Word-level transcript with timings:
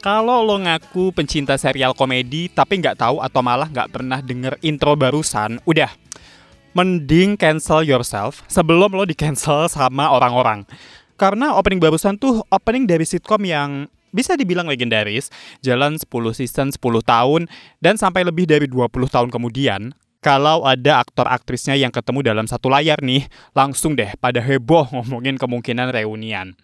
Kalau 0.00 0.40
lo 0.40 0.56
ngaku 0.56 1.12
pencinta 1.12 1.60
serial 1.60 1.92
komedi 1.92 2.48
tapi 2.48 2.80
nggak 2.80 3.04
tahu 3.04 3.20
atau 3.20 3.44
malah 3.44 3.68
nggak 3.68 3.92
pernah 3.92 4.24
denger 4.24 4.56
intro 4.64 4.96
barusan, 4.96 5.60
udah 5.68 5.92
mending 6.72 7.36
cancel 7.36 7.84
yourself 7.84 8.40
sebelum 8.48 8.96
lo 8.96 9.04
di 9.04 9.12
cancel 9.12 9.68
sama 9.68 10.08
orang-orang. 10.08 10.64
Karena 11.20 11.52
opening 11.52 11.84
barusan 11.84 12.16
tuh 12.16 12.40
opening 12.48 12.88
dari 12.88 13.04
sitkom 13.04 13.44
yang 13.44 13.92
bisa 14.08 14.40
dibilang 14.40 14.72
legendaris, 14.72 15.28
jalan 15.60 16.00
10 16.00 16.08
season 16.32 16.72
10 16.72 16.80
tahun, 17.04 17.44
dan 17.84 18.00
sampai 18.00 18.24
lebih 18.24 18.48
dari 18.48 18.64
20 18.72 19.04
tahun 19.04 19.28
kemudian, 19.28 19.92
kalau 20.24 20.64
ada 20.64 21.04
aktor 21.04 21.28
aktrisnya 21.28 21.76
yang 21.76 21.92
ketemu 21.92 22.24
dalam 22.24 22.48
satu 22.48 22.72
layar 22.72 23.04
nih, 23.04 23.28
langsung 23.52 23.92
deh 23.92 24.16
pada 24.16 24.40
heboh 24.40 24.88
ngomongin 24.96 25.36
kemungkinan 25.36 25.92
reunian. 25.92 26.56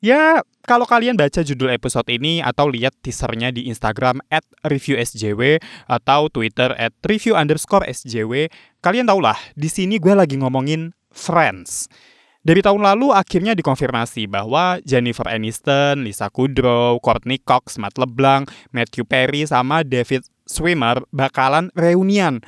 Ya, 0.00 0.40
kalau 0.64 0.88
kalian 0.88 1.12
baca 1.12 1.44
judul 1.44 1.76
episode 1.76 2.08
ini 2.08 2.40
atau 2.40 2.72
lihat 2.72 2.96
teasernya 3.04 3.52
di 3.52 3.68
Instagram 3.68 4.24
at 4.32 4.40
reviewsjw 4.64 5.60
atau 5.84 6.32
Twitter 6.32 6.72
at 6.80 6.96
review 7.04 7.36
underscore 7.36 7.84
sjw, 7.84 8.48
kalian 8.80 9.04
lah 9.04 9.36
di 9.52 9.68
sini 9.68 10.00
gue 10.00 10.16
lagi 10.16 10.40
ngomongin 10.40 10.96
Friends. 11.12 11.92
Dari 12.40 12.64
tahun 12.64 12.80
lalu 12.80 13.12
akhirnya 13.12 13.52
dikonfirmasi 13.52 14.24
bahwa 14.24 14.80
Jennifer 14.88 15.28
Aniston, 15.28 16.08
Lisa 16.08 16.32
Kudrow, 16.32 16.96
Courtney 17.04 17.36
Cox, 17.36 17.76
Matt 17.76 18.00
LeBlanc, 18.00 18.48
Matthew 18.72 19.04
Perry, 19.04 19.44
sama 19.44 19.84
David 19.84 20.24
Swimmer 20.48 21.04
bakalan 21.12 21.68
reunian 21.76 22.40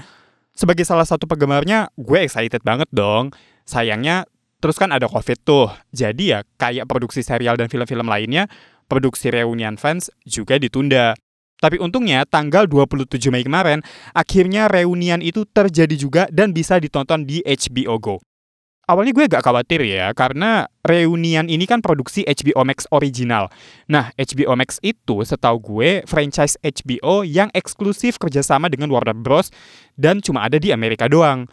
sebagai 0.53 0.85
salah 0.85 1.09
satu 1.09 1.25
penggemarnya, 1.25 1.89
gue 1.97 2.19
excited 2.25 2.61
banget 2.61 2.89
dong. 2.93 3.33
Sayangnya, 3.65 4.29
terus 4.63 4.79
kan 4.79 4.95
ada 4.95 5.11
COVID 5.11 5.43
tuh. 5.43 5.67
Jadi 5.91 6.31
ya, 6.31 6.47
kayak 6.57 6.87
produksi 6.87 7.27
serial 7.27 7.59
dan 7.59 7.67
film-film 7.67 8.07
lainnya, 8.07 8.47
produksi 8.87 9.35
reunian 9.35 9.75
fans 9.75 10.09
juga 10.23 10.57
ditunda. 10.63 11.19
Tapi 11.59 11.83
untungnya 11.83 12.23
tanggal 12.27 12.71
27 12.71 13.19
Mei 13.35 13.43
kemarin, 13.43 13.83
akhirnya 14.15 14.71
reunian 14.71 15.19
itu 15.19 15.43
terjadi 15.47 15.95
juga 15.99 16.23
dan 16.31 16.55
bisa 16.55 16.79
ditonton 16.79 17.27
di 17.27 17.43
HBO 17.43 17.99
Go 17.99 18.17
awalnya 18.91 19.13
gue 19.15 19.25
agak 19.31 19.43
khawatir 19.47 19.81
ya 19.87 20.11
karena 20.13 20.67
reunian 20.85 21.47
ini 21.47 21.65
kan 21.65 21.81
produksi 21.81 22.27
HBO 22.27 22.67
Max 22.67 22.85
original. 22.91 23.49
Nah, 23.87 24.11
HBO 24.19 24.59
Max 24.59 24.83
itu 24.83 25.23
setahu 25.23 25.57
gue 25.63 26.05
franchise 26.05 26.59
HBO 26.61 27.23
yang 27.23 27.49
eksklusif 27.55 28.19
kerjasama 28.19 28.67
dengan 28.69 28.91
Warner 28.91 29.17
Bros. 29.17 29.49
dan 29.95 30.19
cuma 30.21 30.45
ada 30.45 30.61
di 30.61 30.75
Amerika 30.75 31.07
doang. 31.07 31.47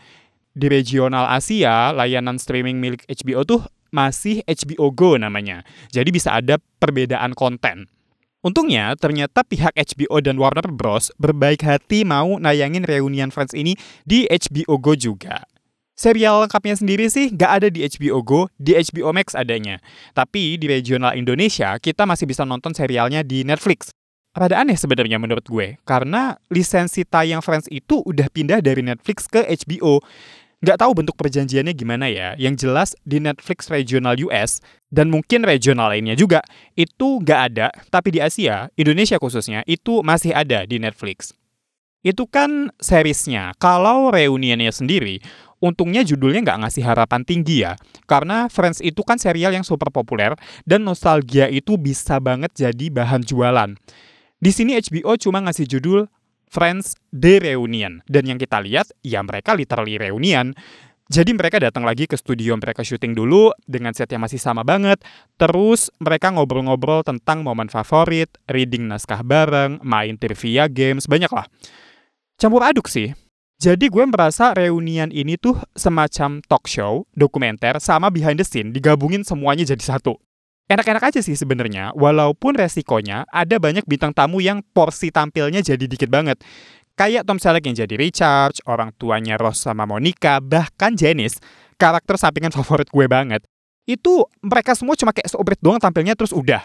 Di 0.57 0.65
regional 0.67 1.29
Asia, 1.29 1.93
layanan 1.93 2.41
streaming 2.41 2.81
milik 2.81 3.05
HBO 3.05 3.45
tuh 3.45 3.61
masih 3.93 4.41
HBO 4.45 4.89
Go 4.93 5.17
namanya. 5.17 5.65
Jadi 5.93 6.09
bisa 6.09 6.33
ada 6.33 6.57
perbedaan 6.81 7.33
konten. 7.37 7.89
Untungnya, 8.39 8.95
ternyata 8.95 9.43
pihak 9.43 9.75
HBO 9.75 10.23
dan 10.23 10.39
Warner 10.39 10.71
Bros. 10.71 11.11
berbaik 11.19 11.59
hati 11.59 12.07
mau 12.07 12.39
nayangin 12.39 12.87
reunian 12.87 13.35
Friends 13.35 13.51
ini 13.51 13.75
di 14.07 14.23
HBO 14.31 14.79
Go 14.79 14.95
juga. 14.95 15.43
Serial 15.99 16.47
lengkapnya 16.47 16.79
sendiri 16.79 17.11
sih 17.11 17.27
nggak 17.35 17.51
ada 17.59 17.67
di 17.67 17.83
HBO 17.83 18.23
Go, 18.23 18.47
di 18.55 18.71
HBO 18.71 19.11
Max 19.11 19.35
adanya. 19.35 19.83
Tapi 20.15 20.55
di 20.55 20.71
regional 20.71 21.19
Indonesia, 21.19 21.75
kita 21.75 22.07
masih 22.07 22.23
bisa 22.23 22.47
nonton 22.47 22.71
serialnya 22.71 23.19
di 23.19 23.43
Netflix. 23.43 23.91
Rada 24.39 24.55
aneh 24.63 24.79
sebenarnya 24.79 25.19
menurut 25.19 25.43
gue, 25.43 25.75
karena 25.83 26.39
lisensi 26.47 27.03
tayang 27.03 27.43
Friends 27.43 27.67
itu 27.67 27.99
udah 27.99 28.31
pindah 28.31 28.63
dari 28.63 28.79
Netflix 28.79 29.27
ke 29.27 29.43
HBO. 29.43 29.99
Nggak 30.63 30.79
tahu 30.79 30.91
bentuk 30.95 31.19
perjanjiannya 31.19 31.75
gimana 31.75 32.07
ya, 32.07 32.39
yang 32.39 32.55
jelas 32.55 32.95
di 33.03 33.19
Netflix 33.19 33.67
regional 33.67 34.15
US, 34.23 34.63
dan 34.87 35.11
mungkin 35.11 35.43
regional 35.43 35.91
lainnya 35.91 36.15
juga, 36.15 36.39
itu 36.79 37.19
nggak 37.19 37.39
ada, 37.51 37.67
tapi 37.91 38.15
di 38.15 38.23
Asia, 38.23 38.71
Indonesia 38.79 39.19
khususnya, 39.19 39.59
itu 39.67 39.99
masih 40.07 40.31
ada 40.31 40.63
di 40.63 40.79
Netflix. 40.79 41.35
Itu 41.99 42.23
kan 42.23 42.71
seriesnya. 42.79 43.51
Kalau 43.59 44.07
reuniannya 44.07 44.71
sendiri, 44.71 45.19
untungnya 45.59 46.07
judulnya 46.07 46.47
nggak 46.47 46.59
ngasih 46.63 46.87
harapan 46.87 47.27
tinggi 47.27 47.67
ya. 47.67 47.75
Karena 48.07 48.47
Friends 48.47 48.79
itu 48.79 49.03
kan 49.03 49.19
serial 49.19 49.51
yang 49.51 49.67
super 49.67 49.91
populer 49.91 50.31
dan 50.63 50.87
nostalgia 50.87 51.51
itu 51.51 51.75
bisa 51.75 52.23
banget 52.23 52.55
jadi 52.55 52.87
bahan 52.87 53.27
jualan. 53.27 53.75
Di 54.39 54.55
sini 54.55 54.79
HBO 54.79 55.19
cuma 55.19 55.43
ngasih 55.43 55.67
judul 55.67 56.07
Friends 56.47 56.95
The 57.11 57.43
Reunion. 57.43 57.99
Dan 58.07 58.23
yang 58.25 58.39
kita 58.39 58.63
lihat, 58.63 58.95
ya 59.03 59.19
mereka 59.19 59.51
literally 59.51 59.99
reunian. 59.99 60.55
Jadi 61.09 61.35
mereka 61.35 61.59
datang 61.59 61.83
lagi 61.83 62.05
ke 62.07 62.15
studio 62.15 62.53
mereka 62.55 62.85
syuting 62.85 63.17
dulu 63.17 63.51
dengan 63.67 63.91
set 63.91 64.13
yang 64.15 64.23
masih 64.23 64.39
sama 64.39 64.63
banget. 64.63 65.01
Terus 65.35 65.91
mereka 65.99 66.31
ngobrol-ngobrol 66.31 67.03
tentang 67.03 67.43
momen 67.43 67.67
favorit, 67.67 68.29
reading 68.47 68.87
naskah 68.87 69.25
bareng, 69.25 69.81
main 69.83 70.15
trivia 70.15 70.69
games, 70.69 71.09
banyak 71.09 71.33
lah. 71.33 71.49
Campur 72.39 72.63
aduk 72.63 72.87
sih, 72.87 73.11
jadi 73.59 73.91
gue 73.91 74.07
merasa 74.07 74.55
reunian 74.55 75.11
ini 75.11 75.35
tuh 75.35 75.59
semacam 75.75 76.39
talk 76.47 76.63
show, 76.63 77.03
dokumenter, 77.11 77.75
sama 77.83 78.07
behind 78.07 78.39
the 78.39 78.47
scene 78.47 78.71
digabungin 78.71 79.27
semuanya 79.27 79.67
jadi 79.67 79.83
satu. 79.83 80.15
Enak-enak 80.69 81.01
aja 81.01 81.19
sih 81.25 81.33
sebenarnya, 81.33 81.97
walaupun 81.97 82.53
resikonya 82.53 83.25
ada 83.33 83.57
banyak 83.57 83.89
bintang 83.89 84.13
tamu 84.13 84.37
yang 84.37 84.61
porsi 84.61 85.09
tampilnya 85.09 85.65
jadi 85.65 85.81
dikit 85.81 86.13
banget. 86.13 86.45
Kayak 86.93 87.25
Tom 87.25 87.41
Selleck 87.41 87.65
yang 87.65 87.73
jadi 87.73 87.95
Richard, 87.97 88.61
orang 88.69 88.93
tuanya 88.93 89.33
Ross 89.41 89.65
sama 89.65 89.89
Monica, 89.89 90.37
bahkan 90.37 90.93
Janice, 90.93 91.41
karakter 91.81 92.21
sampingan 92.21 92.53
favorit 92.61 92.85
gue 92.85 93.05
banget. 93.09 93.41
Itu 93.89 94.29
mereka 94.45 94.77
semua 94.77 94.93
cuma 94.93 95.09
kayak 95.09 95.33
seobret 95.33 95.57
doang 95.57 95.81
tampilnya 95.81 96.13
terus 96.13 96.29
udah. 96.29 96.61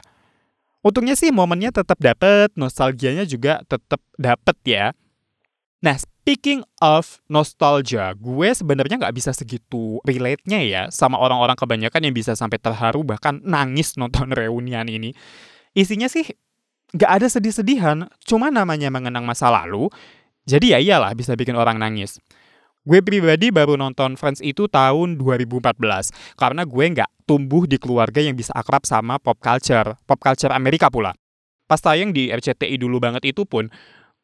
Untungnya 0.85 1.17
sih 1.17 1.33
momennya 1.33 1.73
tetap 1.73 1.97
dapet, 1.97 2.53
nostalgianya 2.61 3.25
juga 3.25 3.65
tetap 3.65 4.05
dapet 4.21 4.57
ya. 4.69 4.93
Nah, 5.81 5.97
speaking 6.25 6.65
of 6.81 7.21
nostalgia, 7.29 8.17
gue 8.17 8.49
sebenarnya 8.57 8.97
nggak 8.97 9.13
bisa 9.13 9.37
segitu 9.37 10.01
relate-nya 10.09 10.65
ya 10.65 10.83
sama 10.89 11.21
orang-orang 11.21 11.53
kebanyakan 11.53 12.01
yang 12.01 12.17
bisa 12.17 12.33
sampai 12.33 12.57
terharu 12.57 13.05
bahkan 13.05 13.45
nangis 13.45 14.01
nonton 14.01 14.33
reunian 14.41 14.89
ini. 14.89 15.13
Isinya 15.77 16.09
sih 16.09 16.25
nggak 16.97 17.11
ada 17.21 17.29
sedih-sedihan, 17.29 18.09
cuma 18.25 18.49
namanya 18.49 18.89
mengenang 18.89 19.29
masa 19.29 19.53
lalu, 19.53 19.93
jadi 20.49 20.65
ya 20.65 20.79
iyalah 20.81 21.13
bisa 21.13 21.37
bikin 21.37 21.61
orang 21.61 21.77
nangis. 21.77 22.17
Gue 22.89 23.05
pribadi 23.05 23.53
baru 23.53 23.77
nonton 23.77 24.17
Friends 24.17 24.41
itu 24.41 24.65
tahun 24.65 25.21
2014 25.21 25.77
karena 26.41 26.65
gue 26.65 26.85
nggak 26.89 27.11
tumbuh 27.29 27.69
di 27.69 27.77
keluarga 27.77 28.25
yang 28.25 28.33
bisa 28.33 28.57
akrab 28.57 28.89
sama 28.89 29.21
pop 29.21 29.37
culture, 29.45 30.01
pop 30.09 30.21
culture 30.25 30.57
Amerika 30.57 30.89
pula. 30.89 31.13
Pas 31.69 31.81
tayang 31.81 32.17
di 32.17 32.33
RCTI 32.33 32.81
dulu 32.81 32.97
banget 32.97 33.29
itu 33.29 33.45
pun, 33.45 33.69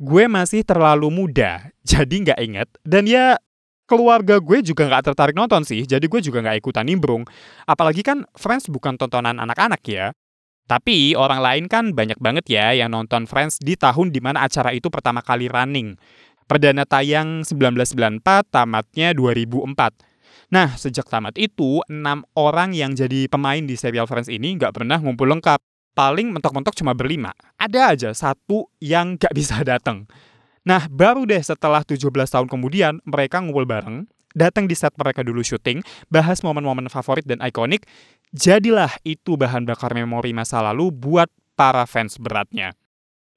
gue 0.00 0.24
masih 0.24 0.64
terlalu 0.64 1.12
muda, 1.12 1.68
jadi 1.90 2.08
nggak 2.08 2.40
inget. 2.40 2.68
Dan 2.80 3.04
ya 3.04 3.36
keluarga 3.84 4.40
gue 4.40 4.64
juga 4.64 4.88
nggak 4.88 5.12
tertarik 5.12 5.36
nonton 5.36 5.62
sih, 5.62 5.84
jadi 5.84 6.02
gue 6.02 6.20
juga 6.24 6.40
nggak 6.40 6.64
ikutan 6.64 6.88
nimbrung. 6.88 7.28
Apalagi 7.68 8.00
kan 8.00 8.24
Friends 8.32 8.72
bukan 8.72 8.96
tontonan 8.96 9.36
anak-anak 9.36 9.84
ya. 9.84 10.16
Tapi 10.64 11.18
orang 11.18 11.42
lain 11.42 11.64
kan 11.66 11.90
banyak 11.90 12.16
banget 12.22 12.46
ya 12.46 12.70
yang 12.70 12.94
nonton 12.94 13.26
Friends 13.26 13.58
di 13.58 13.74
tahun 13.74 14.14
di 14.14 14.22
mana 14.22 14.46
acara 14.46 14.70
itu 14.70 14.86
pertama 14.88 15.20
kali 15.20 15.50
running. 15.50 15.98
Perdana 16.46 16.86
tayang 16.86 17.42
1994, 17.46 18.22
tamatnya 18.50 19.14
2004. 19.14 20.10
Nah, 20.50 20.74
sejak 20.74 21.06
tamat 21.06 21.38
itu, 21.38 21.78
enam 21.86 22.26
orang 22.34 22.74
yang 22.74 22.94
jadi 22.94 23.30
pemain 23.30 23.62
di 23.62 23.78
serial 23.78 24.10
Friends 24.10 24.26
ini 24.30 24.58
nggak 24.58 24.74
pernah 24.74 24.98
ngumpul 24.98 25.30
lengkap 25.30 25.69
paling 25.94 26.30
mentok-mentok 26.30 26.74
cuma 26.78 26.94
berlima. 26.96 27.34
Ada 27.58 27.80
aja 27.94 28.10
satu 28.14 28.70
yang 28.80 29.18
gak 29.18 29.34
bisa 29.34 29.60
datang. 29.70 30.06
Nah, 30.64 30.86
baru 30.92 31.24
deh 31.24 31.40
setelah 31.40 31.80
17 31.80 32.04
tahun 32.10 32.48
kemudian, 32.48 33.00
mereka 33.08 33.40
ngumpul 33.40 33.64
bareng, 33.64 34.04
datang 34.36 34.68
di 34.68 34.76
set 34.76 34.92
mereka 35.00 35.24
dulu 35.24 35.40
syuting, 35.40 35.80
bahas 36.12 36.44
momen-momen 36.44 36.86
favorit 36.92 37.24
dan 37.24 37.40
ikonik, 37.40 37.88
jadilah 38.30 38.92
itu 39.02 39.34
bahan 39.40 39.64
bakar 39.64 39.96
memori 39.96 40.36
masa 40.36 40.60
lalu 40.60 40.92
buat 40.92 41.32
para 41.56 41.88
fans 41.88 42.20
beratnya. 42.20 42.76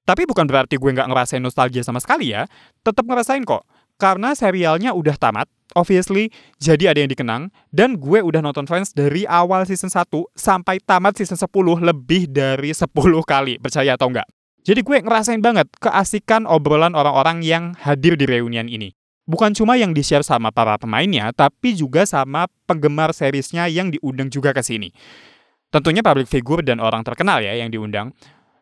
Tapi 0.03 0.27
bukan 0.27 0.43
berarti 0.43 0.75
gue 0.75 0.91
nggak 0.91 1.07
ngerasain 1.07 1.39
nostalgia 1.39 1.79
sama 1.79 2.03
sekali 2.03 2.35
ya, 2.35 2.43
tetap 2.83 3.07
ngerasain 3.07 3.47
kok. 3.47 3.63
Karena 4.01 4.33
serialnya 4.33 4.91
udah 4.91 5.15
tamat, 5.15 5.47
obviously 5.77 6.29
jadi 6.61 6.93
ada 6.93 6.99
yang 7.01 7.11
dikenang 7.11 7.53
dan 7.69 7.97
gue 7.97 8.19
udah 8.21 8.41
nonton 8.41 8.65
Friends 8.65 8.93
dari 8.93 9.25
awal 9.29 9.65
season 9.65 9.89
1 9.89 10.09
sampai 10.33 10.81
tamat 10.81 11.17
season 11.17 11.37
10 11.37 11.49
lebih 11.81 12.29
dari 12.29 12.73
10 12.73 12.89
kali, 13.25 13.61
percaya 13.61 13.93
atau 13.97 14.09
enggak. 14.09 14.27
Jadi 14.63 14.79
gue 14.79 14.97
ngerasain 15.03 15.43
banget 15.43 15.67
keasikan 15.75 16.47
obrolan 16.47 16.95
orang-orang 16.95 17.43
yang 17.43 17.75
hadir 17.75 18.15
di 18.15 18.23
reunian 18.23 18.71
ini. 18.71 18.95
Bukan 19.23 19.55
cuma 19.55 19.79
yang 19.79 19.95
di-share 19.95 20.23
sama 20.23 20.51
para 20.51 20.75
pemainnya, 20.75 21.31
tapi 21.31 21.75
juga 21.75 22.03
sama 22.03 22.47
penggemar 22.67 23.15
seriesnya 23.15 23.71
yang 23.71 23.87
diundang 23.91 24.27
juga 24.27 24.51
ke 24.51 24.59
sini. 24.59 24.91
Tentunya 25.71 26.03
public 26.03 26.27
figure 26.27 26.59
dan 26.59 26.83
orang 26.83 27.07
terkenal 27.07 27.39
ya 27.39 27.55
yang 27.55 27.71
diundang. 27.71 28.11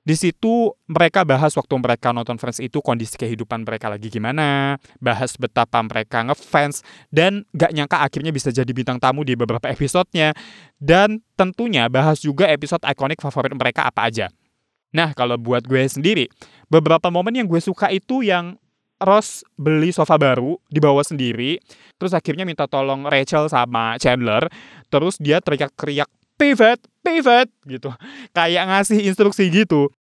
Di 0.02 0.18
situ 0.18 0.74
mereka 0.90 1.22
bahas 1.22 1.54
waktu 1.54 1.78
mereka 1.78 2.10
nonton 2.10 2.42
Friends 2.42 2.58
itu 2.58 2.82
kondisi 2.82 3.14
kehidupan 3.22 3.62
mereka 3.62 3.86
lagi 3.86 4.10
gimana, 4.10 4.82
bahas 4.98 5.38
betapa 5.38 5.78
mereka 5.86 6.26
ngefans, 6.26 6.82
dan 7.14 7.46
gak 7.54 7.70
nyangka 7.70 8.02
akhirnya 8.02 8.34
bisa 8.34 8.50
jadi 8.50 8.70
bintang 8.74 8.98
tamu 8.98 9.22
di 9.22 9.38
beberapa 9.38 9.70
episodenya. 9.70 10.34
Dan 10.82 11.22
tentunya 11.38 11.86
bahas 11.86 12.18
juga 12.26 12.50
episode 12.50 12.82
ikonik 12.82 13.22
favorit 13.22 13.54
mereka 13.54 13.86
apa 13.86 14.10
aja. 14.10 14.28
Nah, 14.92 15.14
kalau 15.14 15.38
buat 15.38 15.64
gue 15.70 15.86
sendiri, 15.86 16.26
beberapa 16.68 17.14
momen 17.14 17.38
yang 17.38 17.48
gue 17.48 17.62
suka 17.62 17.94
itu 17.94 18.26
yang 18.26 18.58
Ross 19.02 19.42
beli 19.58 19.90
sofa 19.90 20.14
baru, 20.18 20.62
dibawa 20.70 21.02
sendiri, 21.02 21.58
terus 21.98 22.14
akhirnya 22.14 22.46
minta 22.46 22.70
tolong 22.70 23.10
Rachel 23.10 23.50
sama 23.50 23.98
Chandler, 23.98 24.46
terus 24.94 25.18
dia 25.18 25.42
teriak-teriak 25.42 26.06
pivot, 26.42 26.80
pivot 27.06 27.48
gitu. 27.70 27.94
Kayak 28.38 28.66
ngasih 28.66 29.06
instruksi 29.06 29.46
gitu. 29.54 29.94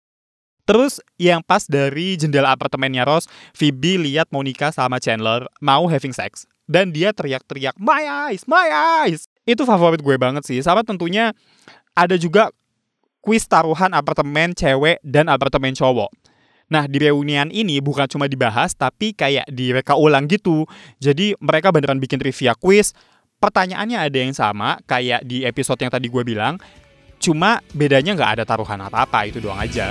Terus 0.65 0.97
yang 1.21 1.45
pas 1.45 1.65
dari 1.69 2.17
jendela 2.17 2.53
apartemennya 2.53 3.05
Ross, 3.05 3.29
Phoebe 3.53 4.01
lihat 4.01 4.33
Monica 4.33 4.73
sama 4.73 4.97
Chandler 4.97 5.45
mau 5.61 5.85
having 5.85 6.13
sex 6.13 6.49
dan 6.65 6.89
dia 6.89 7.13
teriak-teriak 7.13 7.77
my 7.77 8.29
eyes, 8.29 8.49
my 8.49 8.69
eyes. 9.05 9.29
Itu 9.45 9.65
favorit 9.69 10.01
gue 10.01 10.17
banget 10.17 10.45
sih. 10.47 10.57
Sama 10.65 10.81
tentunya 10.81 11.33
ada 11.93 12.15
juga 12.17 12.49
kuis 13.21 13.45
taruhan 13.45 13.93
apartemen 13.93 14.57
cewek 14.57 14.97
dan 15.05 15.29
apartemen 15.29 15.77
cowok. 15.77 16.09
Nah, 16.71 16.87
di 16.87 17.03
reunian 17.03 17.51
ini 17.51 17.83
bukan 17.83 18.07
cuma 18.07 18.31
dibahas, 18.31 18.71
tapi 18.71 19.11
kayak 19.11 19.43
direka 19.51 19.99
ulang 19.99 20.23
gitu. 20.31 20.63
Jadi, 21.03 21.35
mereka 21.43 21.67
beneran 21.67 21.99
bikin 21.99 22.15
trivia 22.15 22.55
quiz. 22.55 22.95
Pertanyaannya 23.41 23.97
ada 23.97 24.17
yang 24.21 24.37
sama, 24.37 24.77
kayak 24.85 25.25
di 25.25 25.41
episode 25.41 25.81
yang 25.81 25.89
tadi 25.89 26.13
gue 26.13 26.21
bilang. 26.21 26.61
Cuma 27.17 27.57
bedanya 27.73 28.13
nggak 28.13 28.31
ada 28.37 28.43
taruhan 28.45 28.77
apa-apa, 28.85 29.25
itu 29.25 29.41
doang 29.41 29.57
aja. 29.57 29.89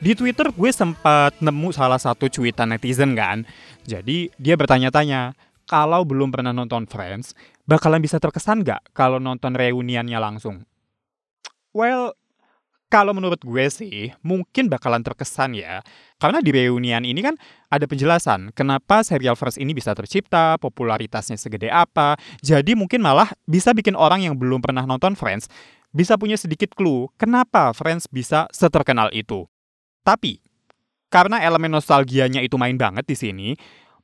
Di 0.00 0.16
Twitter 0.16 0.48
gue 0.48 0.70
sempat 0.72 1.36
nemu 1.36 1.68
salah 1.76 2.00
satu 2.00 2.32
cuitan 2.32 2.72
netizen 2.72 3.12
kan. 3.12 3.44
Jadi 3.84 4.32
dia 4.40 4.56
bertanya-tanya, 4.56 5.36
kalau 5.68 6.00
belum 6.08 6.32
pernah 6.32 6.56
nonton 6.56 6.88
Friends, 6.88 7.36
bakalan 7.68 8.00
bisa 8.00 8.16
terkesan 8.16 8.64
gak 8.64 8.88
kalau 8.96 9.20
nonton 9.20 9.52
reuniannya 9.52 10.16
langsung? 10.16 10.64
Well, 11.76 12.16
kalau 12.88 13.12
menurut 13.12 13.40
gue 13.44 13.66
sih, 13.68 14.16
mungkin 14.24 14.72
bakalan 14.72 15.04
terkesan 15.04 15.52
ya. 15.52 15.84
Karena 16.16 16.40
di 16.40 16.50
reunian 16.50 17.04
ini 17.04 17.20
kan 17.20 17.36
ada 17.68 17.84
penjelasan 17.84 18.50
kenapa 18.56 19.04
serial 19.04 19.36
Friends 19.36 19.60
ini 19.60 19.76
bisa 19.76 19.92
tercipta, 19.92 20.56
popularitasnya 20.56 21.36
segede 21.36 21.68
apa. 21.68 22.16
Jadi 22.40 22.72
mungkin 22.72 23.04
malah 23.04 23.28
bisa 23.44 23.76
bikin 23.76 23.92
orang 23.92 24.24
yang 24.24 24.34
belum 24.34 24.64
pernah 24.64 24.88
nonton 24.88 25.14
Friends 25.14 25.52
bisa 25.92 26.16
punya 26.16 26.36
sedikit 26.40 26.72
clue 26.72 27.12
kenapa 27.20 27.76
Friends 27.76 28.08
bisa 28.08 28.48
seterkenal 28.52 29.12
itu. 29.12 29.44
Tapi, 30.00 30.40
karena 31.12 31.44
elemen 31.44 31.76
nostalgianya 31.76 32.40
itu 32.40 32.56
main 32.56 32.80
banget 32.80 33.04
di 33.04 33.16
sini, 33.16 33.48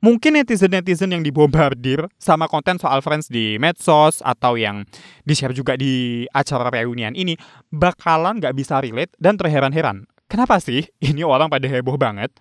mungkin 0.03 0.39
netizen-netizen 0.39 1.11
yang 1.13 1.23
dibombardir 1.23 2.07
sama 2.19 2.49
konten 2.49 2.79
soal 2.79 2.99
Friends 3.03 3.31
di 3.31 3.59
medsos 3.61 4.19
atau 4.25 4.55
yang 4.59 4.83
di-share 5.23 5.55
juga 5.55 5.75
di 5.75 6.25
acara 6.31 6.71
reunian 6.71 7.15
ini 7.15 7.35
bakalan 7.71 8.39
gak 8.39 8.55
bisa 8.55 8.79
relate 8.79 9.13
dan 9.19 9.35
terheran-heran. 9.39 10.07
Kenapa 10.25 10.57
sih 10.59 10.83
ini 11.09 11.21
orang 11.21 11.47
pada 11.47 11.69
heboh 11.69 11.95
banget? 11.95 12.33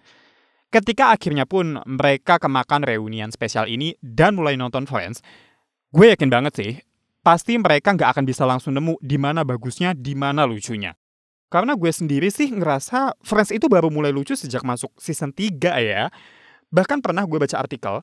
Ketika 0.75 1.15
akhirnya 1.15 1.47
pun 1.47 1.79
mereka 1.87 2.43
kemakan 2.43 2.83
reunian 2.83 3.31
spesial 3.31 3.71
ini 3.71 3.95
dan 4.03 4.35
mulai 4.35 4.59
nonton 4.59 4.91
Friends, 4.91 5.23
gue 5.95 6.11
yakin 6.11 6.27
banget 6.27 6.53
sih, 6.59 6.73
pasti 7.23 7.55
mereka 7.55 7.95
nggak 7.95 8.11
akan 8.11 8.25
bisa 8.27 8.43
langsung 8.43 8.75
nemu 8.75 8.99
di 8.99 9.15
mana 9.15 9.47
bagusnya, 9.47 9.95
di 9.95 10.19
mana 10.19 10.43
lucunya. 10.43 10.99
Karena 11.47 11.79
gue 11.79 11.95
sendiri 11.95 12.27
sih 12.35 12.51
ngerasa 12.51 13.15
Friends 13.23 13.55
itu 13.55 13.71
baru 13.71 13.87
mulai 13.87 14.11
lucu 14.11 14.35
sejak 14.35 14.67
masuk 14.67 14.91
season 14.99 15.31
3 15.31 15.79
ya. 15.79 16.11
Bahkan 16.75 16.99
pernah 17.07 17.23
gue 17.23 17.39
baca 17.39 17.55
artikel, 17.63 18.03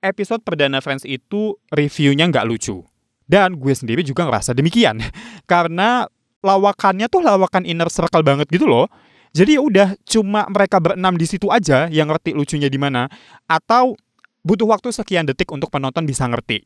episode 0.00 0.40
perdana 0.40 0.80
Friends 0.80 1.04
itu 1.04 1.60
reviewnya 1.68 2.24
nggak 2.32 2.48
lucu. 2.48 2.80
Dan 3.28 3.60
gue 3.60 3.74
sendiri 3.76 4.00
juga 4.00 4.24
ngerasa 4.24 4.56
demikian. 4.56 5.04
Karena 5.50 6.08
lawakannya 6.40 7.12
tuh 7.12 7.20
lawakan 7.20 7.68
inner 7.68 7.92
circle 7.92 8.24
banget 8.24 8.48
gitu 8.48 8.64
loh. 8.64 8.88
Jadi 9.36 9.60
ya 9.60 9.62
udah 9.62 9.88
cuma 10.08 10.48
mereka 10.48 10.80
berenam 10.80 11.12
di 11.12 11.28
situ 11.28 11.52
aja 11.52 11.92
yang 11.92 12.08
ngerti 12.08 12.32
lucunya 12.32 12.72
di 12.72 12.80
mana 12.80 13.04
atau 13.44 13.92
butuh 14.40 14.64
waktu 14.64 14.96
sekian 14.96 15.28
detik 15.28 15.52
untuk 15.52 15.68
penonton 15.68 16.08
bisa 16.08 16.24
ngerti. 16.24 16.64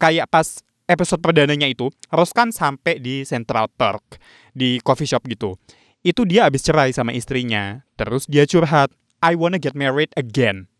Kayak 0.00 0.32
pas 0.32 0.64
episode 0.88 1.20
perdananya 1.20 1.68
itu, 1.68 1.92
Rose 2.08 2.32
kan 2.32 2.56
sampai 2.56 3.02
di 3.04 3.26
Central 3.28 3.68
Park, 3.68 4.16
di 4.56 4.80
coffee 4.80 5.04
shop 5.04 5.28
gitu. 5.28 5.60
Itu 6.00 6.24
dia 6.24 6.48
habis 6.48 6.64
cerai 6.64 6.94
sama 6.94 7.12
istrinya, 7.12 7.84
terus 8.00 8.24
dia 8.30 8.48
curhat, 8.48 8.94
I 9.20 9.36
wanna 9.36 9.60
get 9.60 9.76
married 9.76 10.14
again. 10.16 10.70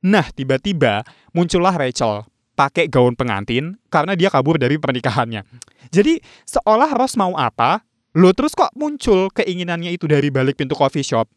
Nah, 0.00 0.24
tiba-tiba 0.32 1.04
muncullah 1.36 1.76
Rachel 1.76 2.24
pakai 2.56 2.88
gaun 2.88 3.16
pengantin 3.16 3.76
karena 3.92 4.16
dia 4.16 4.32
kabur 4.32 4.56
dari 4.56 4.80
pernikahannya. 4.80 5.44
Jadi, 5.92 6.20
seolah 6.48 6.92
Ross 6.96 7.16
mau 7.20 7.36
apa, 7.36 7.84
lo 8.16 8.32
terus 8.32 8.56
kok 8.56 8.72
muncul 8.76 9.28
keinginannya 9.32 9.92
itu 9.92 10.08
dari 10.08 10.32
balik 10.32 10.60
pintu 10.60 10.76
coffee 10.76 11.04
shop. 11.04 11.28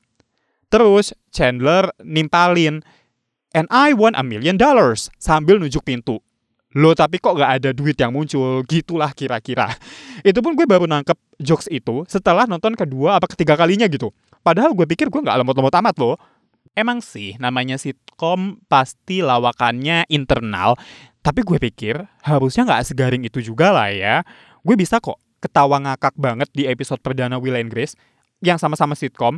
Terus 0.72 1.14
Chandler 1.30 1.92
nimpalin, 2.02 2.82
and 3.54 3.68
I 3.70 3.94
want 3.94 4.18
a 4.18 4.24
million 4.26 4.58
dollars 4.58 5.12
sambil 5.22 5.62
nunjuk 5.62 5.86
pintu. 5.86 6.24
Lo 6.74 6.98
tapi 6.98 7.22
kok 7.22 7.38
gak 7.38 7.62
ada 7.62 7.70
duit 7.70 7.94
yang 8.02 8.10
muncul, 8.10 8.66
gitulah 8.66 9.14
kira-kira. 9.14 9.70
Itu 10.26 10.42
pun 10.42 10.58
gue 10.58 10.66
baru 10.66 10.90
nangkep 10.90 11.38
jokes 11.38 11.70
itu 11.70 12.02
setelah 12.10 12.50
nonton 12.50 12.74
kedua 12.74 13.22
apa 13.22 13.30
ketiga 13.30 13.54
kalinya 13.54 13.86
gitu. 13.86 14.10
Padahal 14.42 14.74
gue 14.74 14.90
pikir 14.90 15.14
gue 15.14 15.22
gak 15.22 15.38
lemot-lemot 15.38 15.70
amat 15.70 15.96
loh. 16.02 16.18
Emang 16.74 17.06
sih 17.06 17.38
namanya 17.38 17.78
sitkom 17.78 18.58
pasti 18.66 19.22
lawakannya 19.22 20.10
internal, 20.10 20.74
tapi 21.22 21.46
gue 21.46 21.62
pikir 21.62 22.02
harusnya 22.26 22.66
nggak 22.66 22.84
segaring 22.90 23.24
itu 23.30 23.46
juga 23.46 23.70
lah 23.70 23.94
ya. 23.94 24.26
Gue 24.66 24.74
bisa 24.74 24.98
kok 24.98 25.22
ketawa 25.38 25.78
ngakak 25.86 26.18
banget 26.18 26.50
di 26.50 26.66
episode 26.66 26.98
perdana 26.98 27.38
Will 27.38 27.62
and 27.62 27.70
Grace 27.70 27.94
yang 28.42 28.58
sama-sama 28.58 28.98
sitkom. 28.98 29.38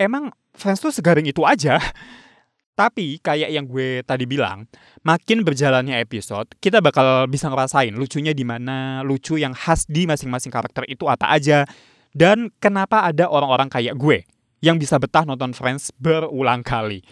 Emang 0.00 0.32
fans 0.56 0.80
tuh 0.80 0.88
segaring 0.88 1.28
itu 1.28 1.44
aja. 1.44 1.76
Tapi 2.80 3.20
kayak 3.20 3.52
yang 3.52 3.68
gue 3.68 4.00
tadi 4.00 4.24
bilang, 4.24 4.64
makin 5.04 5.44
berjalannya 5.44 6.00
episode, 6.00 6.56
kita 6.56 6.80
bakal 6.80 7.28
bisa 7.28 7.52
ngerasain 7.52 7.92
lucunya 7.92 8.32
di 8.32 8.48
mana, 8.48 9.04
lucu 9.04 9.36
yang 9.36 9.52
khas 9.52 9.84
di 9.84 10.08
masing-masing 10.08 10.48
karakter 10.48 10.88
itu 10.88 11.04
apa 11.04 11.36
aja, 11.36 11.68
dan 12.16 12.48
kenapa 12.64 13.04
ada 13.04 13.28
orang-orang 13.28 13.68
kayak 13.68 13.92
gue 14.00 14.24
yang 14.62 14.78
bisa 14.78 14.96
betah 14.96 15.26
nonton 15.26 15.52
Friends 15.52 15.90
berulang 15.98 16.62
kali. 16.62 17.02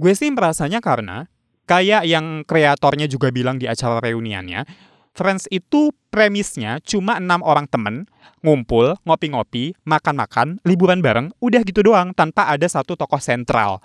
Gue 0.00 0.16
sih 0.16 0.32
merasanya 0.32 0.80
karena, 0.80 1.28
kayak 1.68 2.08
yang 2.08 2.42
kreatornya 2.48 3.06
juga 3.06 3.28
bilang 3.28 3.60
di 3.60 3.68
acara 3.68 4.00
reuniannya, 4.00 4.64
Friends 5.12 5.50
itu 5.50 5.90
premisnya 6.14 6.78
cuma 6.80 7.18
enam 7.18 7.42
orang 7.42 7.66
temen, 7.66 8.06
ngumpul, 8.40 8.94
ngopi-ngopi, 9.02 9.74
makan-makan, 9.82 10.62
liburan 10.62 11.02
bareng, 11.02 11.34
udah 11.42 11.66
gitu 11.66 11.82
doang 11.82 12.14
tanpa 12.14 12.46
ada 12.46 12.64
satu 12.70 12.94
tokoh 12.94 13.18
sentral. 13.18 13.82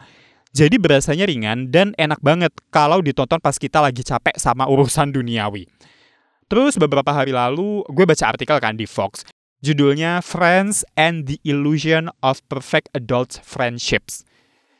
Jadi 0.53 0.77
berasanya 0.77 1.25
ringan 1.25 1.73
dan 1.73 1.97
enak 1.97 2.21
banget 2.21 2.53
kalau 2.69 3.01
ditonton 3.01 3.41
pas 3.41 3.57
kita 3.57 3.81
lagi 3.81 4.05
capek 4.05 4.37
sama 4.37 4.69
urusan 4.69 5.09
duniawi. 5.09 5.65
Terus 6.45 6.77
beberapa 6.77 7.09
hari 7.09 7.33
lalu 7.33 7.81
gue 7.89 8.05
baca 8.05 8.29
artikel 8.29 8.61
kan 8.61 8.77
di 8.77 8.85
Fox 8.85 9.25
Judulnya 9.63 10.19
Friends 10.19 10.83
and 10.99 11.23
the 11.23 11.39
Illusion 11.47 12.11
of 12.19 12.43
Perfect 12.51 12.91
Adult 12.91 13.39
Friendships. 13.47 14.27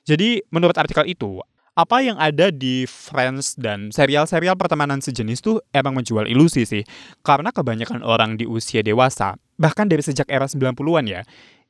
Jadi, 0.04 0.44
menurut 0.52 0.75
artikel 0.75 1.08
itu, 1.08 1.40
apa 1.72 2.04
yang 2.04 2.20
ada 2.20 2.52
di 2.52 2.84
Friends 2.84 3.56
dan 3.56 3.96
serial-serial 3.96 4.60
pertemanan 4.60 5.00
sejenis 5.00 5.40
tuh 5.40 5.63
emang 5.72 5.96
menjual 5.96 6.28
ilusi 6.28 6.68
sih. 6.68 6.84
Karena 7.24 7.56
kebanyakan 7.56 8.04
orang 8.04 8.36
di 8.36 8.44
usia 8.44 8.84
dewasa, 8.84 9.40
bahkan 9.56 9.88
dari 9.88 10.04
sejak 10.04 10.28
era 10.28 10.52
90-an 10.52 11.08
ya, 11.08 11.24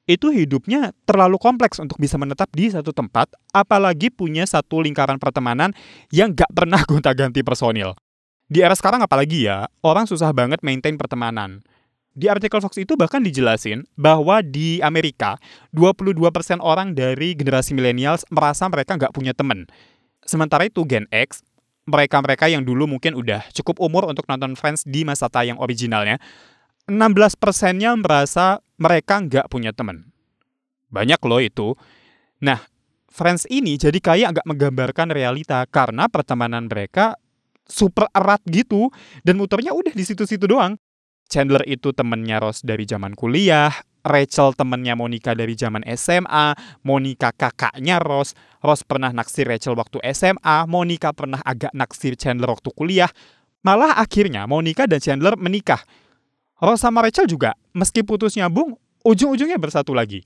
itu 0.09 0.33
hidupnya 0.33 0.97
terlalu 1.05 1.37
kompleks 1.37 1.77
untuk 1.77 2.01
bisa 2.01 2.17
menetap 2.17 2.49
di 2.49 2.73
satu 2.73 2.97
tempat, 2.97 3.29
apalagi 3.53 4.09
punya 4.09 4.49
satu 4.49 4.81
lingkaran 4.81 5.21
pertemanan 5.21 5.69
yang 6.09 6.33
gak 6.33 6.49
pernah 6.49 6.81
gonta-ganti 6.89 7.45
personil. 7.45 7.93
Di 8.49 8.65
era 8.65 8.73
sekarang 8.73 9.05
apalagi 9.05 9.45
ya, 9.45 9.69
orang 9.85 10.09
susah 10.09 10.33
banget 10.33 10.65
maintain 10.65 10.97
pertemanan. 10.97 11.61
Di 12.13 12.29
artikel 12.29 12.61
Fox 12.61 12.77
itu 12.77 12.93
bahkan 12.93 13.25
dijelasin 13.25 13.89
bahwa 13.97 14.45
di 14.45 14.77
Amerika 14.85 15.41
22% 15.73 16.61
orang 16.61 16.93
dari 16.93 17.33
generasi 17.33 17.73
milenial 17.73 18.21
merasa 18.29 18.69
mereka 18.69 18.93
nggak 18.93 19.13
punya 19.17 19.33
temen. 19.33 19.65
Sementara 20.21 20.69
itu 20.69 20.85
Gen 20.85 21.09
X, 21.09 21.41
mereka-mereka 21.89 22.47
yang 22.47 22.61
dulu 22.61 22.85
mungkin 22.85 23.17
udah 23.17 23.49
cukup 23.51 23.81
umur 23.81 24.05
untuk 24.05 24.29
nonton 24.29 24.53
Friends 24.53 24.85
di 24.85 25.01
masa 25.01 25.25
tayang 25.25 25.57
originalnya, 25.57 26.21
16 26.85 27.39
persennya 27.39 27.97
merasa 27.97 28.61
mereka 28.77 29.17
nggak 29.17 29.49
punya 29.49 29.73
temen. 29.73 30.13
Banyak 30.93 31.17
loh 31.25 31.41
itu. 31.41 31.73
Nah, 32.45 32.61
Friends 33.09 33.49
ini 33.49 33.77
jadi 33.81 33.97
kayak 33.97 34.27
agak 34.37 34.45
menggambarkan 34.45 35.09
realita 35.09 35.65
karena 35.69 36.05
pertemanan 36.09 36.69
mereka 36.69 37.17
super 37.65 38.09
erat 38.11 38.43
gitu 38.49 38.91
dan 39.23 39.39
muternya 39.39 39.71
udah 39.71 39.93
di 39.95 40.03
situ-situ 40.03 40.45
doang. 40.45 40.77
Chandler 41.33 41.65
itu 41.65 41.89
temennya 41.89 42.37
Ross 42.37 42.61
dari 42.61 42.85
zaman 42.85 43.17
kuliah, 43.17 43.73
Rachel 44.05 44.53
temennya 44.53 44.93
Monica 44.93 45.33
dari 45.33 45.57
zaman 45.57 45.81
SMA, 45.97 46.53
Monica 46.85 47.33
kakaknya 47.33 47.97
Ross, 47.97 48.37
Ross 48.61 48.85
pernah 48.85 49.09
naksir 49.09 49.49
Rachel 49.49 49.73
waktu 49.73 49.97
SMA, 50.13 50.69
Monica 50.69 51.09
pernah 51.09 51.41
agak 51.41 51.73
naksir 51.73 52.13
Chandler 52.13 52.53
waktu 52.53 52.69
kuliah. 52.77 53.09
Malah 53.65 53.97
akhirnya 53.97 54.45
Monica 54.45 54.85
dan 54.85 55.01
Chandler 55.01 55.33
menikah. 55.33 55.81
Ross 56.61 56.85
sama 56.85 57.01
Rachel 57.01 57.25
juga, 57.25 57.57
meski 57.73 58.05
putus 58.05 58.37
nyambung, 58.37 58.77
ujung-ujungnya 59.01 59.57
bersatu 59.57 59.97
lagi. 59.97 60.21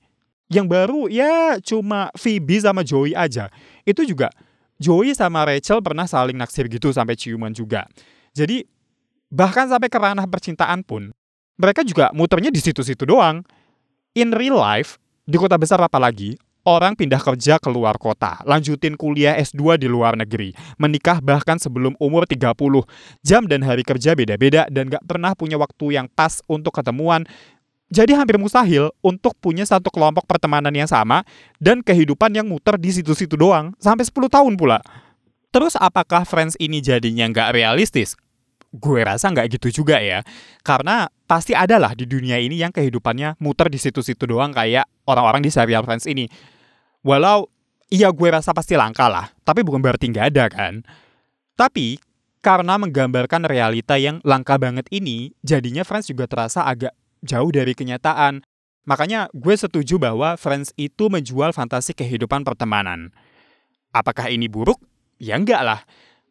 Yang 0.51 0.67
baru 0.67 1.01
ya 1.07 1.55
cuma 1.63 2.11
Phoebe 2.19 2.59
sama 2.59 2.83
Joey 2.83 3.15
aja. 3.15 3.47
Itu 3.87 4.03
juga 4.03 4.27
Joey 4.77 5.15
sama 5.15 5.47
Rachel 5.47 5.79
pernah 5.79 6.05
saling 6.05 6.35
naksir 6.35 6.67
gitu 6.67 6.91
sampai 6.91 7.15
ciuman 7.15 7.55
juga. 7.55 7.85
Jadi 8.37 8.65
bahkan 9.27 9.67
sampai 9.67 9.91
ke 9.91 9.97
ranah 9.99 10.25
percintaan 10.27 10.83
pun 10.83 11.11
mereka 11.57 11.81
juga 11.81 12.13
muternya 12.13 12.53
di 12.53 12.61
situ-situ 12.61 13.03
doang 13.09 13.41
in 14.13 14.33
real 14.33 14.57
life, 14.57 15.01
di 15.25 15.37
kota 15.41 15.57
besar 15.57 15.81
apalagi, 15.81 16.37
orang 16.67 16.93
pindah 16.93 17.17
kerja 17.17 17.57
ke 17.57 17.69
luar 17.69 17.97
kota, 17.97 18.41
lanjutin 18.45 18.93
kuliah 18.93 19.33
S2 19.41 19.81
di 19.81 19.89
luar 19.89 20.13
negeri, 20.13 20.53
menikah 20.77 21.17
bahkan 21.17 21.57
sebelum 21.57 21.97
umur 21.97 22.29
30, 22.29 22.53
jam 23.25 23.45
dan 23.49 23.65
hari 23.65 23.81
kerja 23.81 24.13
beda-beda 24.13 24.69
dan 24.69 24.89
gak 24.89 25.01
pernah 25.05 25.33
punya 25.33 25.57
waktu 25.57 25.97
yang 25.97 26.05
pas 26.11 26.41
untuk 26.45 26.77
ketemuan, 26.77 27.25
jadi 27.87 28.19
hampir 28.19 28.35
mustahil 28.35 28.91
untuk 28.99 29.33
punya 29.39 29.63
satu 29.63 29.87
kelompok 29.87 30.27
pertemanan 30.27 30.75
yang 30.75 30.91
sama 30.91 31.23
dan 31.55 31.79
kehidupan 31.79 32.35
yang 32.35 32.45
muter 32.45 32.75
di 32.75 32.91
situ-situ 32.91 33.39
doang, 33.39 33.71
sampai 33.79 34.03
10 34.03 34.27
tahun 34.27 34.53
pula. 34.59 34.83
Terus 35.55 35.79
apakah 35.79 36.27
Friends 36.27 36.59
ini 36.59 36.83
jadinya 36.83 37.25
nggak 37.31 37.55
realistis? 37.55 38.19
Gue 38.77 39.01
rasa 39.03 39.33
nggak 39.33 39.57
gitu 39.57 39.81
juga 39.83 39.99
ya. 39.99 40.21
Karena 40.61 41.09
pasti 41.25 41.57
ada 41.57 41.81
lah 41.81 41.97
di 41.97 42.05
dunia 42.05 42.37
ini 42.37 42.61
yang 42.61 42.71
kehidupannya 42.71 43.41
muter 43.41 43.67
di 43.67 43.81
situ-situ 43.81 44.29
doang 44.29 44.53
kayak 44.53 44.87
orang-orang 45.09 45.41
di 45.41 45.51
serial 45.51 45.83
Friends 45.83 46.05
ini. 46.05 46.29
Walau 47.01 47.49
iya 47.89 48.13
gue 48.13 48.29
rasa 48.29 48.53
pasti 48.53 48.77
langka 48.77 49.09
lah, 49.09 49.33
tapi 49.43 49.65
bukan 49.65 49.81
berarti 49.81 50.07
nggak 50.13 50.25
ada 50.33 50.45
kan. 50.47 50.73
Tapi 51.57 51.97
karena 52.45 52.77
menggambarkan 52.77 53.49
realita 53.49 53.97
yang 53.97 54.21
langka 54.21 54.55
banget 54.61 54.85
ini, 54.93 55.33
jadinya 55.41 55.81
Friends 55.81 56.07
juga 56.07 56.29
terasa 56.29 56.63
agak 56.63 56.93
jauh 57.25 57.49
dari 57.49 57.73
kenyataan. 57.73 58.45
Makanya 58.87 59.27
gue 59.35 59.55
setuju 59.57 59.99
bahwa 59.99 60.39
Friends 60.39 60.71
itu 60.79 61.11
menjual 61.11 61.51
fantasi 61.51 61.91
kehidupan 61.91 62.47
pertemanan. 62.47 63.11
Apakah 63.91 64.31
ini 64.31 64.47
buruk? 64.47 64.79
Ya 65.17 65.35
enggak 65.35 65.65
lah 65.65 65.81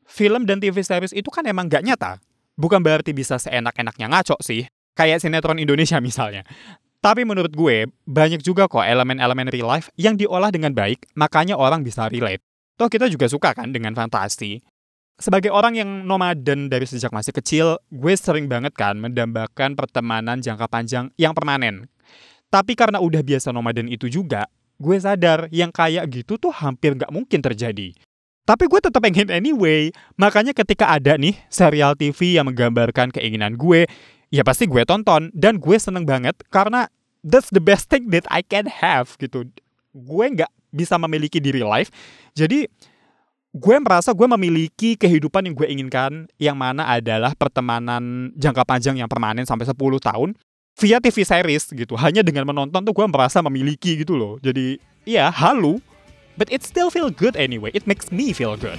film 0.06 0.46
dan 0.46 0.62
TV 0.62 0.80
series 0.80 1.12
itu 1.12 1.28
kan 1.28 1.42
emang 1.44 1.66
gak 1.66 1.82
nyata. 1.82 2.22
Bukan 2.56 2.80
berarti 2.80 3.12
bisa 3.12 3.36
seenak-enaknya 3.36 4.08
ngaco 4.08 4.40
sih, 4.40 4.64
kayak 4.96 5.20
sinetron 5.20 5.60
Indonesia 5.60 6.00
misalnya. 6.00 6.42
Tapi 7.04 7.22
menurut 7.22 7.52
gue, 7.52 7.86
banyak 8.08 8.40
juga 8.40 8.66
kok 8.66 8.82
elemen-elemen 8.82 9.52
real 9.52 9.68
life 9.68 9.92
yang 9.94 10.16
diolah 10.16 10.48
dengan 10.48 10.72
baik, 10.72 11.04
makanya 11.14 11.54
orang 11.54 11.84
bisa 11.84 12.08
relate. 12.08 12.40
Toh 12.80 12.88
kita 12.88 13.06
juga 13.12 13.28
suka 13.28 13.52
kan 13.52 13.70
dengan 13.70 13.92
fantasi. 13.92 14.64
Sebagai 15.16 15.48
orang 15.48 15.76
yang 15.80 15.88
nomaden 16.04 16.68
dari 16.68 16.84
sejak 16.84 17.08
masih 17.08 17.32
kecil, 17.32 17.80
gue 17.88 18.14
sering 18.16 18.52
banget 18.52 18.76
kan 18.76 19.00
mendambakan 19.00 19.72
pertemanan 19.72 20.44
jangka 20.44 20.68
panjang 20.68 21.08
yang 21.16 21.32
permanen. 21.32 21.88
Tapi 22.52 22.76
karena 22.76 23.00
udah 23.00 23.24
biasa 23.24 23.48
nomaden 23.48 23.88
itu 23.88 24.12
juga, 24.12 24.44
gue 24.76 24.96
sadar 25.00 25.48
yang 25.48 25.72
kayak 25.72 26.04
gitu 26.12 26.36
tuh 26.36 26.52
hampir 26.52 26.92
gak 27.00 27.08
mungkin 27.08 27.40
terjadi. 27.40 27.96
Tapi 28.46 28.70
gue 28.70 28.78
tetap 28.78 29.02
pengen 29.02 29.26
anyway. 29.28 29.90
Makanya 30.14 30.54
ketika 30.54 30.86
ada 30.94 31.18
nih 31.18 31.34
serial 31.50 31.98
TV 31.98 32.38
yang 32.38 32.46
menggambarkan 32.46 33.10
keinginan 33.10 33.58
gue, 33.58 33.90
ya 34.30 34.46
pasti 34.46 34.70
gue 34.70 34.86
tonton. 34.86 35.34
Dan 35.34 35.58
gue 35.58 35.76
seneng 35.76 36.06
banget 36.06 36.38
karena 36.54 36.86
that's 37.26 37.50
the 37.50 37.58
best 37.58 37.90
thing 37.90 38.14
that 38.14 38.22
I 38.30 38.46
can 38.46 38.70
have 38.70 39.18
gitu. 39.18 39.50
Gue 39.90 40.24
nggak 40.30 40.48
bisa 40.70 40.94
memiliki 40.94 41.42
diri 41.42 41.66
life. 41.66 41.90
Jadi 42.38 42.70
gue 43.56 43.76
merasa 43.82 44.14
gue 44.14 44.28
memiliki 44.38 44.94
kehidupan 44.94 45.50
yang 45.50 45.54
gue 45.58 45.66
inginkan 45.66 46.30
yang 46.38 46.54
mana 46.54 46.86
adalah 46.86 47.34
pertemanan 47.34 48.30
jangka 48.38 48.62
panjang 48.62 49.00
yang 49.00 49.10
permanen 49.10 49.48
sampai 49.48 49.66
10 49.66 49.74
tahun 49.98 50.38
via 50.76 51.02
TV 51.02 51.24
series 51.24 51.64
gitu. 51.72 51.98
Hanya 51.98 52.22
dengan 52.22 52.46
menonton 52.46 52.84
tuh 52.84 52.94
gue 52.94 53.06
merasa 53.10 53.42
memiliki 53.42 53.98
gitu 53.98 54.14
loh. 54.14 54.38
Jadi 54.38 54.78
ya 55.02 55.34
halu 55.34 55.82
but 56.36 56.52
it 56.52 56.62
still 56.62 56.92
feel 56.92 57.10
good 57.10 57.34
anyway. 57.34 57.72
It 57.72 57.88
makes 57.88 58.12
me 58.12 58.32
feel 58.36 58.56
good. 58.56 58.78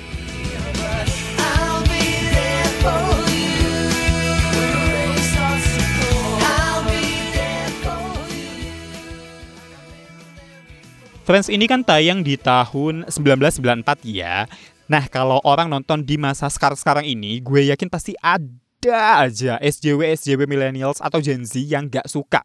Friends 11.27 11.51
ini 11.51 11.67
kan 11.67 11.83
tayang 11.83 12.23
di 12.23 12.39
tahun 12.39 13.11
1994 13.11 13.99
ya. 14.07 14.47
Nah, 14.87 15.03
kalau 15.11 15.43
orang 15.43 15.67
nonton 15.67 15.99
di 15.99 16.15
masa 16.15 16.47
sekarang-sekarang 16.47 17.03
ini, 17.03 17.43
gue 17.43 17.67
yakin 17.67 17.91
pasti 17.91 18.15
ada 18.23 19.27
aja 19.27 19.59
SJW 19.59 20.15
SJW 20.15 20.47
millennials 20.47 21.03
atau 21.03 21.19
Gen 21.19 21.43
Z 21.43 21.59
yang 21.59 21.91
gak 21.91 22.07
suka 22.07 22.39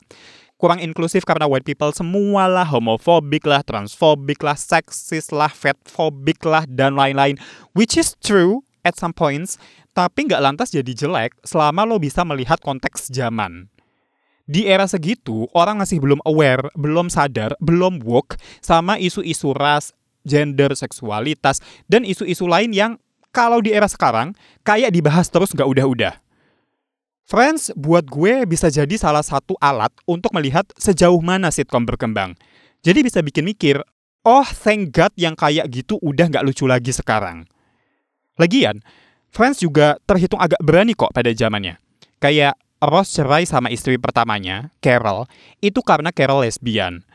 kurang 0.63 0.79
inklusif 0.79 1.27
karena 1.27 1.51
white 1.51 1.67
people 1.67 1.91
semua 1.91 2.47
lah, 2.47 2.63
homofobik 2.63 3.43
lah, 3.51 3.67
transfobik 3.67 4.47
lah, 4.47 4.55
seksis 4.55 5.35
lah, 5.35 5.51
fatfobik 5.51 6.39
lah, 6.47 6.63
dan 6.71 6.95
lain-lain. 6.95 7.35
Which 7.75 7.99
is 7.99 8.15
true 8.23 8.63
at 8.87 8.95
some 8.95 9.11
points, 9.11 9.59
tapi 9.91 10.31
nggak 10.31 10.39
lantas 10.39 10.71
jadi 10.71 10.95
jelek 10.95 11.35
selama 11.43 11.83
lo 11.83 11.99
bisa 11.99 12.23
melihat 12.23 12.63
konteks 12.63 13.11
zaman. 13.11 13.67
Di 14.47 14.71
era 14.71 14.87
segitu, 14.87 15.51
orang 15.51 15.83
masih 15.83 15.99
belum 15.99 16.23
aware, 16.23 16.71
belum 16.79 17.11
sadar, 17.11 17.59
belum 17.59 17.99
woke 18.07 18.39
sama 18.63 19.03
isu-isu 19.03 19.51
ras, 19.59 19.91
gender, 20.23 20.79
seksualitas, 20.79 21.59
dan 21.91 22.07
isu-isu 22.07 22.47
lain 22.47 22.71
yang 22.71 23.03
kalau 23.35 23.59
di 23.59 23.75
era 23.75 23.91
sekarang 23.91 24.39
kayak 24.63 24.95
dibahas 24.95 25.27
terus 25.27 25.51
nggak 25.51 25.67
udah-udah. 25.67 26.23
Friends 27.23 27.71
buat 27.79 28.03
gue 28.11 28.43
bisa 28.51 28.67
jadi 28.67 28.99
salah 28.99 29.23
satu 29.23 29.55
alat 29.63 29.95
untuk 30.11 30.35
melihat 30.35 30.67
sejauh 30.75 31.23
mana 31.23 31.55
sitcom 31.55 31.87
berkembang. 31.87 32.35
Jadi 32.83 33.07
bisa 33.07 33.23
bikin 33.23 33.47
mikir, 33.47 33.79
oh 34.27 34.47
thank 34.47 34.91
God 34.91 35.15
yang 35.15 35.39
kayak 35.39 35.71
gitu 35.71 36.03
udah 36.03 36.27
nggak 36.27 36.43
lucu 36.43 36.67
lagi 36.67 36.91
sekarang. 36.91 37.47
Lagian, 38.37 38.83
Friends 39.33 39.63
juga 39.63 39.97
terhitung 40.05 40.43
agak 40.43 40.61
berani 40.61 40.93
kok 40.99 41.15
pada 41.15 41.31
zamannya. 41.33 41.79
Kayak 42.19 42.59
Ross 42.83 43.15
cerai 43.15 43.47
sama 43.47 43.71
istri 43.71 43.97
pertamanya, 43.97 44.75
Carol, 44.83 45.31
itu 45.63 45.79
karena 45.81 46.11
Carol 46.11 46.43
lesbian. 46.43 47.07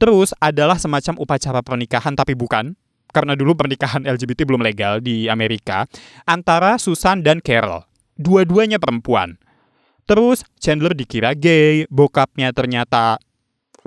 Terus 0.00 0.32
adalah 0.38 0.78
semacam 0.78 1.20
upacara 1.20 1.60
pernikahan 1.60 2.14
tapi 2.16 2.32
bukan, 2.38 2.78
karena 3.10 3.34
dulu 3.34 3.58
pernikahan 3.58 4.06
LGBT 4.06 4.46
belum 4.46 4.62
legal 4.62 5.02
di 5.02 5.26
Amerika, 5.26 5.84
antara 6.24 6.78
Susan 6.78 7.20
dan 7.20 7.42
Carol 7.42 7.89
dua-duanya 8.20 8.76
perempuan. 8.76 9.40
Terus 10.04 10.44
Chandler 10.60 10.92
dikira 10.92 11.32
gay, 11.32 11.88
bokapnya 11.88 12.52
ternyata 12.52 13.16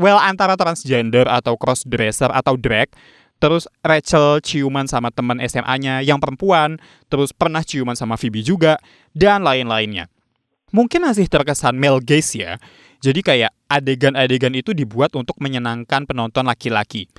well 0.02 0.18
antara 0.18 0.58
transgender 0.58 1.30
atau 1.30 1.54
crossdresser 1.54 2.34
atau 2.34 2.58
drag. 2.58 2.90
Terus 3.38 3.68
Rachel 3.84 4.40
ciuman 4.40 4.88
sama 4.88 5.12
teman 5.12 5.38
SMA-nya 5.44 6.00
yang 6.00 6.18
perempuan, 6.18 6.80
terus 7.12 7.36
pernah 7.36 7.60
ciuman 7.60 7.94
sama 7.94 8.16
Phoebe 8.16 8.40
juga, 8.40 8.80
dan 9.12 9.44
lain-lainnya. 9.44 10.08
Mungkin 10.72 11.04
masih 11.04 11.28
terkesan 11.28 11.76
male 11.76 12.00
gaze 12.00 12.40
ya. 12.40 12.56
Jadi 13.04 13.20
kayak 13.20 13.52
adegan-adegan 13.68 14.56
itu 14.56 14.72
dibuat 14.72 15.12
untuk 15.20 15.36
menyenangkan 15.44 16.08
penonton 16.08 16.48
laki-laki. 16.48 17.12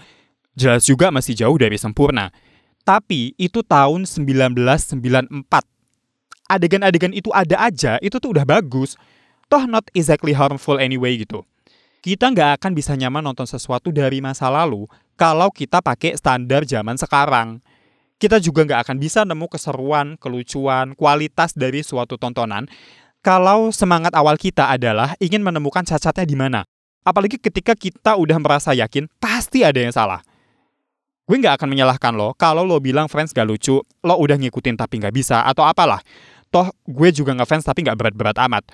Jelas 0.56 0.88
juga 0.88 1.12
masih 1.12 1.36
jauh 1.36 1.60
dari 1.60 1.76
sempurna. 1.76 2.32
Tapi 2.88 3.36
itu 3.36 3.60
tahun 3.60 4.08
1994 4.08 5.73
adegan-adegan 6.48 7.12
itu 7.16 7.32
ada 7.32 7.68
aja, 7.68 7.96
itu 8.04 8.16
tuh 8.20 8.36
udah 8.36 8.44
bagus. 8.44 8.96
Toh 9.48 9.64
not 9.68 9.84
exactly 9.92 10.32
harmful 10.32 10.80
anyway 10.80 11.16
gitu. 11.20 11.44
Kita 12.04 12.28
nggak 12.28 12.60
akan 12.60 12.72
bisa 12.76 12.92
nyaman 12.96 13.24
nonton 13.24 13.48
sesuatu 13.48 13.88
dari 13.88 14.20
masa 14.20 14.52
lalu 14.52 14.84
kalau 15.16 15.48
kita 15.48 15.80
pakai 15.80 16.20
standar 16.20 16.68
zaman 16.68 17.00
sekarang. 17.00 17.64
Kita 18.20 18.36
juga 18.40 18.64
nggak 18.64 18.80
akan 18.88 18.96
bisa 19.00 19.24
nemu 19.24 19.46
keseruan, 19.48 20.20
kelucuan, 20.20 20.92
kualitas 20.96 21.56
dari 21.56 21.80
suatu 21.80 22.20
tontonan 22.20 22.68
kalau 23.24 23.72
semangat 23.72 24.12
awal 24.12 24.36
kita 24.36 24.68
adalah 24.68 25.16
ingin 25.16 25.40
menemukan 25.40 25.80
cacatnya 25.80 26.28
di 26.28 26.36
mana. 26.36 26.60
Apalagi 27.04 27.40
ketika 27.40 27.72
kita 27.72 28.20
udah 28.20 28.36
merasa 28.36 28.76
yakin 28.76 29.08
pasti 29.16 29.64
ada 29.64 29.80
yang 29.80 29.92
salah. 29.92 30.20
Gue 31.24 31.40
nggak 31.40 31.56
akan 31.56 31.68
menyalahkan 31.72 32.12
lo 32.12 32.36
kalau 32.36 32.68
lo 32.68 32.76
bilang 32.84 33.08
Friends 33.08 33.32
gak 33.32 33.48
lucu, 33.48 33.80
lo 33.80 34.14
udah 34.20 34.36
ngikutin 34.36 34.76
tapi 34.76 35.00
nggak 35.00 35.16
bisa, 35.16 35.40
atau 35.48 35.64
apalah 35.64 36.04
toh 36.54 36.70
gue 36.86 37.10
juga 37.10 37.34
ngefans 37.34 37.66
tapi 37.66 37.82
nggak 37.82 37.98
berat-berat 37.98 38.38
amat. 38.46 38.70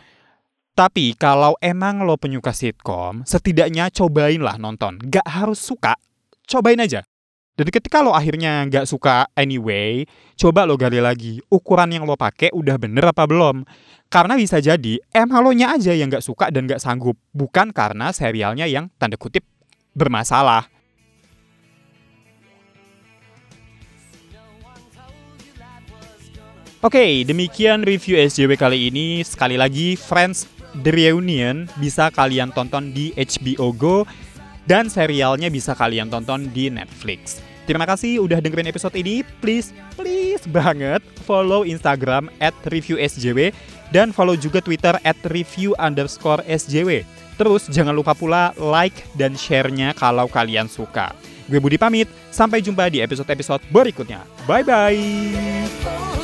Tapi 0.77 1.17
kalau 1.17 1.57
emang 1.65 2.05
lo 2.05 2.21
penyuka 2.21 2.53
sitcom, 2.53 3.25
setidaknya 3.25 3.89
cobain 3.89 4.39
lah 4.45 4.61
nonton. 4.61 5.01
Gak 5.01 5.25
harus 5.25 5.59
suka, 5.59 5.97
cobain 6.45 6.79
aja. 6.79 7.01
Jadi 7.59 7.71
ketika 7.77 8.01
lo 8.01 8.17
akhirnya 8.17 8.65
nggak 8.65 8.89
suka 8.89 9.29
anyway, 9.37 10.09
coba 10.39 10.65
lo 10.65 10.81
gali 10.81 10.97
lagi, 10.97 11.45
ukuran 11.53 11.93
yang 11.93 12.09
lo 12.09 12.17
pakai 12.17 12.49
udah 12.57 12.81
bener 12.81 13.13
apa 13.13 13.29
belum. 13.29 13.69
Karena 14.09 14.37
bisa 14.37 14.57
jadi 14.65 14.97
emang 15.13 15.45
lo 15.45 15.53
nya 15.53 15.77
aja 15.77 15.93
yang 15.93 16.09
nggak 16.09 16.25
suka 16.25 16.49
dan 16.49 16.65
nggak 16.65 16.81
sanggup, 16.81 17.21
bukan 17.37 17.75
karena 17.77 18.17
serialnya 18.17 18.65
yang 18.65 18.89
tanda 18.97 19.21
kutip 19.21 19.45
bermasalah. 19.93 20.80
Oke, 26.81 26.97
okay, 26.97 27.13
demikian 27.29 27.85
review 27.85 28.17
SJW 28.17 28.57
kali 28.57 28.89
ini. 28.89 29.21
Sekali 29.21 29.61
lagi, 29.61 30.01
Friends 30.01 30.49
The 30.81 30.89
Reunion 30.89 31.69
bisa 31.77 32.09
kalian 32.09 32.57
tonton 32.57 32.97
di 32.97 33.13
HBO 33.21 33.77
Go 33.77 34.09
dan 34.65 34.89
serialnya 34.89 35.53
bisa 35.53 35.77
kalian 35.77 36.09
tonton 36.09 36.49
di 36.57 36.73
Netflix. 36.73 37.45
Terima 37.69 37.85
kasih 37.85 38.25
udah 38.25 38.41
dengerin 38.41 38.73
episode 38.73 38.97
ini. 38.97 39.21
Please, 39.45 39.77
please 39.93 40.41
banget 40.49 41.05
follow 41.29 41.69
Instagram 41.69 42.33
at 42.41 42.57
reviewsjw 42.73 43.53
dan 43.93 44.09
follow 44.09 44.33
juga 44.33 44.65
Twitter 44.65 44.97
at 45.05 45.21
review 45.29 45.77
underscore 45.77 46.41
SJW. 46.49 47.05
Terus 47.37 47.69
jangan 47.69 47.93
lupa 47.93 48.17
pula 48.17 48.57
like 48.57 49.05
dan 49.21 49.37
share-nya 49.37 49.93
kalau 50.01 50.33
kalian 50.33 50.65
suka. 50.65 51.13
Gue 51.45 51.61
Budi 51.61 51.77
pamit, 51.77 52.09
sampai 52.33 52.65
jumpa 52.65 52.89
di 52.89 53.05
episode-episode 53.05 53.61
berikutnya. 53.69 54.25
Bye-bye! 54.49 56.20